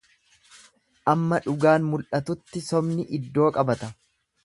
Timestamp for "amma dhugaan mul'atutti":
1.13-2.65